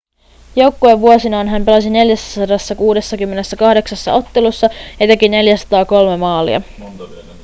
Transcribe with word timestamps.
joukkuevuosinaan 0.55 1.47
hän 1.49 1.65
pelasi 1.65 1.89
468 1.89 4.13
ottelussa 4.13 4.67
ja 4.99 5.07
teki 5.07 5.29
403 5.29 6.17
maalia 6.17 6.61